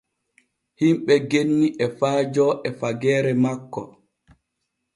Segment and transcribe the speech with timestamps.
[0.79, 3.81] Himɓe genni e faajo e fageere makko.